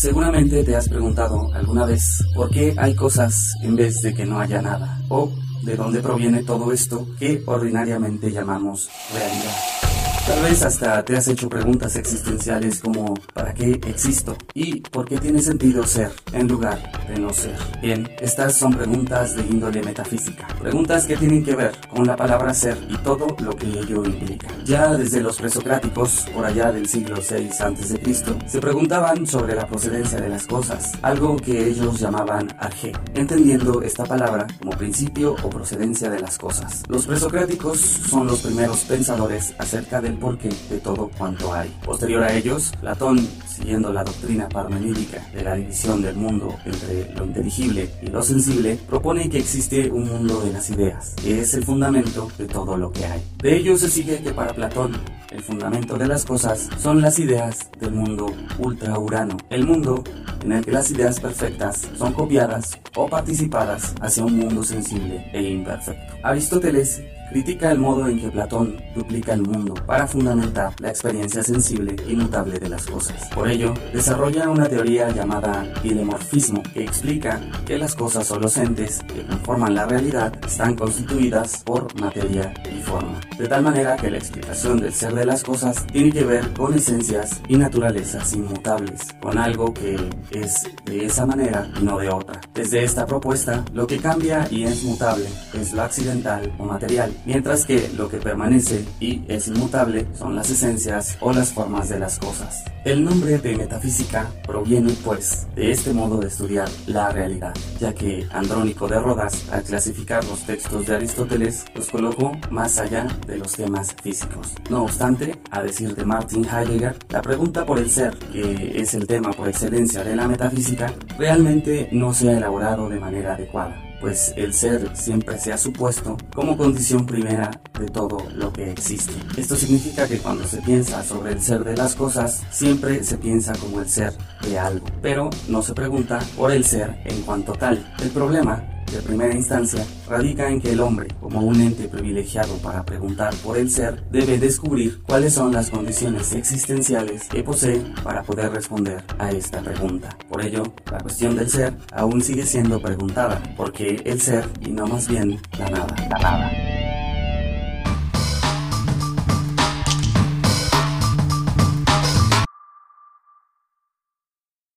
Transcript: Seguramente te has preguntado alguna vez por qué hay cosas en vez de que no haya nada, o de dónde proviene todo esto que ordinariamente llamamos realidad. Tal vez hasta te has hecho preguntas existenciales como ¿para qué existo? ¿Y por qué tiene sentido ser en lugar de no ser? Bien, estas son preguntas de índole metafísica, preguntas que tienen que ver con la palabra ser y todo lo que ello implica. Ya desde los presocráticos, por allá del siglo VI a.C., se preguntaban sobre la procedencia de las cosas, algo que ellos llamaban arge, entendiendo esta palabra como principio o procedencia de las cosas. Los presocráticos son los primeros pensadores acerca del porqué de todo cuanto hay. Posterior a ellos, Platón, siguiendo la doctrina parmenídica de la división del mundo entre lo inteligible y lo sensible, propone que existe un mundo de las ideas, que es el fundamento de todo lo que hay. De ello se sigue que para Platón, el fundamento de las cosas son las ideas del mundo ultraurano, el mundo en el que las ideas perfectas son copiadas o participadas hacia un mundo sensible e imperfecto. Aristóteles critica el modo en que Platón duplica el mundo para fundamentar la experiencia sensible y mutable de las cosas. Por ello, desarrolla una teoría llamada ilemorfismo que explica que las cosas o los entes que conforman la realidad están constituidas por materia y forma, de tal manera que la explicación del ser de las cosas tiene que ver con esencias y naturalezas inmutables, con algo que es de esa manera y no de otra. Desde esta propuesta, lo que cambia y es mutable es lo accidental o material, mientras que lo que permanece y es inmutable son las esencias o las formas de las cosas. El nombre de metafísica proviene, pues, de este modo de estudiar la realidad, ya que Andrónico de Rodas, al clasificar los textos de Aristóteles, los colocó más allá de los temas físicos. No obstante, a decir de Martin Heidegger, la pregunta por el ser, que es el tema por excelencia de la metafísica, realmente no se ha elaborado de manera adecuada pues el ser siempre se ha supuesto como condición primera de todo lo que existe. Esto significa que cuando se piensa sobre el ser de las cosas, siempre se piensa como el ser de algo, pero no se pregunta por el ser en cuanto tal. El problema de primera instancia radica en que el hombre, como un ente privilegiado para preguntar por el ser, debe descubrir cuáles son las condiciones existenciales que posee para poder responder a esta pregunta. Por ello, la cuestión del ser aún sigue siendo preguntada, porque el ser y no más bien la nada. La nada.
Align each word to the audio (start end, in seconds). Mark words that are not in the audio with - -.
Seguramente 0.00 0.64
te 0.64 0.74
has 0.74 0.88
preguntado 0.88 1.52
alguna 1.52 1.84
vez 1.84 2.24
por 2.34 2.48
qué 2.48 2.72
hay 2.78 2.94
cosas 2.94 3.52
en 3.60 3.76
vez 3.76 4.00
de 4.00 4.14
que 4.14 4.24
no 4.24 4.40
haya 4.40 4.62
nada, 4.62 4.98
o 5.10 5.30
de 5.62 5.76
dónde 5.76 6.00
proviene 6.00 6.42
todo 6.42 6.72
esto 6.72 7.06
que 7.18 7.42
ordinariamente 7.44 8.32
llamamos 8.32 8.88
realidad. 9.12 9.89
Tal 10.30 10.42
vez 10.42 10.62
hasta 10.62 11.04
te 11.04 11.16
has 11.16 11.26
hecho 11.26 11.48
preguntas 11.48 11.96
existenciales 11.96 12.78
como 12.78 13.14
¿para 13.34 13.52
qué 13.52 13.80
existo? 13.88 14.36
¿Y 14.54 14.80
por 14.80 15.04
qué 15.04 15.18
tiene 15.18 15.42
sentido 15.42 15.84
ser 15.84 16.12
en 16.32 16.46
lugar 16.46 16.78
de 17.08 17.18
no 17.18 17.32
ser? 17.32 17.56
Bien, 17.82 18.08
estas 18.20 18.54
son 18.54 18.72
preguntas 18.72 19.34
de 19.34 19.42
índole 19.42 19.82
metafísica, 19.82 20.46
preguntas 20.60 21.06
que 21.06 21.16
tienen 21.16 21.44
que 21.44 21.56
ver 21.56 21.72
con 21.92 22.06
la 22.06 22.14
palabra 22.14 22.54
ser 22.54 22.78
y 22.88 22.96
todo 22.98 23.26
lo 23.40 23.56
que 23.56 23.66
ello 23.66 24.04
implica. 24.04 24.46
Ya 24.64 24.94
desde 24.94 25.20
los 25.20 25.36
presocráticos, 25.36 26.26
por 26.32 26.44
allá 26.44 26.70
del 26.70 26.88
siglo 26.88 27.16
VI 27.16 27.48
a.C., 27.58 28.24
se 28.46 28.60
preguntaban 28.60 29.26
sobre 29.26 29.56
la 29.56 29.66
procedencia 29.66 30.20
de 30.20 30.28
las 30.28 30.46
cosas, 30.46 30.92
algo 31.02 31.36
que 31.38 31.66
ellos 31.66 31.98
llamaban 31.98 32.46
arge, 32.60 32.92
entendiendo 33.14 33.82
esta 33.82 34.04
palabra 34.04 34.46
como 34.60 34.70
principio 34.78 35.34
o 35.42 35.50
procedencia 35.50 36.08
de 36.08 36.20
las 36.20 36.38
cosas. 36.38 36.84
Los 36.86 37.08
presocráticos 37.08 37.80
son 37.80 38.28
los 38.28 38.42
primeros 38.42 38.84
pensadores 38.84 39.54
acerca 39.58 40.00
del 40.00 40.19
porqué 40.20 40.50
de 40.68 40.78
todo 40.78 41.10
cuanto 41.18 41.52
hay. 41.52 41.74
Posterior 41.84 42.22
a 42.22 42.32
ellos, 42.32 42.72
Platón, 42.80 43.18
siguiendo 43.48 43.92
la 43.92 44.04
doctrina 44.04 44.48
parmenídica 44.48 45.26
de 45.34 45.42
la 45.42 45.54
división 45.54 46.02
del 46.02 46.16
mundo 46.16 46.54
entre 46.64 47.12
lo 47.14 47.24
inteligible 47.24 47.90
y 48.02 48.06
lo 48.06 48.22
sensible, 48.22 48.78
propone 48.88 49.28
que 49.28 49.38
existe 49.38 49.90
un 49.90 50.06
mundo 50.06 50.40
de 50.42 50.52
las 50.52 50.70
ideas, 50.70 51.14
que 51.22 51.40
es 51.40 51.54
el 51.54 51.64
fundamento 51.64 52.28
de 52.38 52.46
todo 52.46 52.76
lo 52.76 52.92
que 52.92 53.06
hay. 53.06 53.22
De 53.38 53.56
ello 53.56 53.76
se 53.76 53.88
sigue 53.88 54.22
que 54.22 54.32
para 54.32 54.54
Platón, 54.54 54.92
el 55.30 55.42
fundamento 55.42 55.96
de 55.96 56.06
las 56.06 56.24
cosas 56.24 56.68
son 56.78 57.00
las 57.00 57.18
ideas 57.18 57.70
del 57.78 57.92
mundo 57.92 58.32
ultraurano, 58.58 59.36
el 59.48 59.64
mundo 59.64 60.04
en 60.42 60.52
el 60.52 60.64
que 60.64 60.72
las 60.72 60.90
ideas 60.90 61.20
perfectas 61.20 61.88
son 61.96 62.12
copiadas 62.12 62.78
o 62.96 63.08
participadas 63.08 63.94
hacia 64.00 64.24
un 64.24 64.38
mundo 64.38 64.62
sensible 64.62 65.30
e 65.32 65.42
imperfecto. 65.42 66.14
Aristóteles 66.22 67.02
critica 67.30 67.70
el 67.70 67.78
modo 67.78 68.08
en 68.08 68.20
que 68.20 68.28
Platón 68.28 68.76
duplica 68.94 69.32
el 69.32 69.42
mundo 69.42 69.74
para 69.86 70.06
fundamentar 70.06 70.74
la 70.80 70.90
experiencia 70.90 71.42
sensible 71.42 71.96
y 72.08 72.16
mutable 72.16 72.58
de 72.58 72.68
las 72.68 72.86
cosas. 72.86 73.28
Por 73.34 73.48
ello, 73.48 73.72
desarrolla 73.92 74.50
una 74.50 74.68
teoría 74.68 75.10
llamada 75.10 75.72
ilemorfismo 75.84 76.62
que 76.74 76.84
explica 76.84 77.40
que 77.64 77.78
las 77.78 77.94
cosas 77.94 78.30
o 78.32 78.38
los 78.38 78.56
entes 78.56 79.00
que 79.06 79.24
conforman 79.24 79.74
la 79.74 79.86
realidad 79.86 80.32
están 80.44 80.74
constituidas 80.74 81.62
por 81.64 81.98
materia 82.00 82.52
y 82.70 82.82
forma, 82.82 83.20
de 83.38 83.46
tal 83.46 83.62
manera 83.62 83.96
que 83.96 84.10
la 84.10 84.18
explicación 84.18 84.80
del 84.80 84.92
ser 84.92 85.14
de 85.14 85.24
las 85.24 85.44
cosas 85.44 85.86
tiene 85.86 86.10
que 86.10 86.24
ver 86.24 86.52
con 86.52 86.74
esencias 86.74 87.40
y 87.48 87.56
naturalezas 87.56 88.32
inmutables, 88.32 89.08
con 89.20 89.38
algo 89.38 89.72
que 89.72 89.96
es 90.32 90.64
de 90.84 91.06
esa 91.06 91.26
manera 91.26 91.70
y 91.80 91.84
no 91.84 91.98
de 91.98 92.08
otra. 92.08 92.40
Desde 92.54 92.82
esta 92.82 93.06
propuesta, 93.06 93.64
lo 93.72 93.86
que 93.86 93.98
cambia 93.98 94.48
y 94.50 94.64
es 94.64 94.82
mutable 94.82 95.26
es 95.54 95.72
lo 95.72 95.82
accidental 95.82 96.52
o 96.58 96.64
material, 96.64 97.12
mientras 97.24 97.66
que 97.66 97.90
lo 97.96 98.08
que 98.08 98.18
permanece 98.18 98.84
y 99.00 99.22
es 99.28 99.48
inmutable 99.48 100.06
son 100.18 100.36
las 100.36 100.50
esencias 100.50 101.16
o 101.20 101.32
las 101.32 101.52
formas 101.52 101.88
de 101.88 101.98
las 101.98 102.18
cosas. 102.18 102.64
El 102.84 103.04
nombre 103.04 103.38
de 103.38 103.56
metafísica 103.56 104.30
proviene, 104.46 104.92
pues, 105.04 105.46
de 105.54 105.70
este 105.70 105.92
modo 105.92 106.18
de 106.18 106.28
estudiar 106.28 106.68
la 106.86 107.10
realidad, 107.10 107.54
ya 107.78 107.92
que 107.94 108.26
Andrónico 108.32 108.88
de 108.88 108.98
Rodas, 108.98 109.50
al 109.52 109.62
clasificar 109.62 110.24
los 110.24 110.46
textos 110.46 110.86
de 110.86 110.96
Aristóteles, 110.96 111.66
los 111.74 111.90
colocó 111.90 112.32
más 112.50 112.78
allá 112.78 113.06
de 113.26 113.36
los 113.36 113.52
temas 113.52 113.94
físicos. 114.02 114.54
No 114.70 114.84
obstante, 114.84 115.38
a 115.50 115.62
decir 115.62 115.94
de 115.94 116.04
Martin 116.04 116.44
Heidegger, 116.44 116.96
la 117.10 117.20
pregunta 117.20 117.66
por 117.66 117.78
el 117.78 117.90
ser, 117.90 118.16
que 118.32 118.80
es 118.80 118.94
el 118.94 119.06
tema 119.06 119.30
por 119.32 119.48
excelencia 119.48 120.02
de 120.02 120.16
la 120.16 120.26
metafísica, 120.26 120.92
realmente 121.18 121.88
no 121.92 122.14
se 122.14 122.30
ha 122.30 122.38
elaborado 122.38 122.88
de 122.88 122.98
manera 122.98 123.34
adecuada 123.34 123.89
pues 124.00 124.32
el 124.36 124.54
ser 124.54 124.96
siempre 124.96 125.38
se 125.38 125.52
ha 125.52 125.58
supuesto 125.58 126.16
como 126.34 126.56
condición 126.56 127.06
primera 127.06 127.50
de 127.78 127.86
todo 127.86 128.18
lo 128.34 128.52
que 128.52 128.70
existe. 128.70 129.12
Esto 129.36 129.56
significa 129.56 130.08
que 130.08 130.18
cuando 130.18 130.46
se 130.46 130.62
piensa 130.62 131.02
sobre 131.04 131.32
el 131.32 131.42
ser 131.42 131.64
de 131.64 131.76
las 131.76 131.94
cosas, 131.94 132.42
siempre 132.50 133.04
se 133.04 133.18
piensa 133.18 133.52
como 133.54 133.80
el 133.80 133.88
ser 133.88 134.12
de 134.42 134.58
algo, 134.58 134.86
pero 135.02 135.30
no 135.48 135.62
se 135.62 135.74
pregunta 135.74 136.18
por 136.36 136.50
el 136.50 136.64
ser 136.64 137.00
en 137.04 137.22
cuanto 137.22 137.52
tal. 137.52 137.94
El 138.02 138.10
problema 138.10 138.79
de 138.90 139.02
primera 139.02 139.34
instancia 139.34 139.84
radica 140.08 140.48
en 140.48 140.60
que 140.60 140.72
el 140.72 140.80
hombre, 140.80 141.08
como 141.20 141.40
un 141.40 141.60
ente 141.60 141.88
privilegiado 141.88 142.56
para 142.58 142.84
preguntar 142.84 143.34
por 143.36 143.56
el 143.56 143.70
ser, 143.70 144.02
debe 144.10 144.38
descubrir 144.38 145.00
cuáles 145.02 145.34
son 145.34 145.52
las 145.52 145.70
condiciones 145.70 146.32
existenciales 146.32 147.28
que 147.28 147.42
posee 147.42 147.82
para 148.02 148.22
poder 148.22 148.50
responder 148.52 149.02
a 149.18 149.30
esta 149.30 149.60
pregunta. 149.60 150.16
Por 150.28 150.44
ello, 150.44 150.62
la 150.90 150.98
cuestión 150.98 151.36
del 151.36 151.48
ser 151.48 151.74
aún 151.92 152.20
sigue 152.22 152.44
siendo 152.44 152.80
preguntada, 152.80 153.42
porque 153.56 154.02
el 154.04 154.20
ser 154.20 154.48
y 154.60 154.70
no 154.70 154.86
más 154.86 155.08
bien 155.08 155.40
la 155.58 155.70
nada. 155.70 155.94
La 156.10 156.18
nada. 156.18 156.69